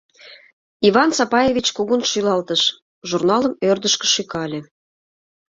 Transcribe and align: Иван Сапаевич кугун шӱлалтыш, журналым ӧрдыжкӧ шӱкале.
Иван 0.87 1.09
Сапаевич 1.19 1.67
кугун 1.75 2.01
шӱлалтыш, 2.09 2.61
журналым 3.09 3.53
ӧрдыжкӧ 3.69 4.05
шӱкале. 4.13 4.59